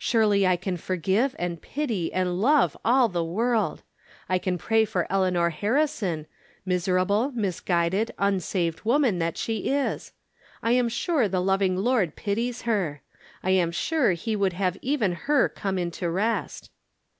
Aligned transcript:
Surely 0.00 0.44
I 0.44 0.56
can 0.56 0.76
for 0.76 0.96
give 0.96 1.36
and 1.38 1.62
pity 1.62 2.12
and 2.12 2.40
love 2.40 2.76
aU 2.84 3.06
the 3.06 3.22
world. 3.22 3.82
I 4.28 4.36
can 4.36 4.58
pray 4.58 4.84
for 4.84 5.06
Eleanor 5.08 5.50
Harrison, 5.50 6.26
miserable, 6.66 7.30
misguided, 7.36 8.10
un 8.18 8.40
saved 8.40 8.80
woman 8.82 9.20
that 9.20 9.38
she 9.38 9.70
is. 9.70 10.10
I 10.60 10.72
am 10.72 10.88
sure 10.88 11.28
the 11.28 11.40
loving 11.40 11.76
Lord 11.76 12.16
pities 12.16 12.62
her. 12.62 13.02
I 13.44 13.50
am 13.50 13.70
sure 13.70 14.10
he 14.14 14.34
would 14.34 14.54
have 14.54 14.76
even 14.82 15.12
her 15.12 15.48
come 15.48 15.78
into 15.78 16.10
rest. 16.10 16.72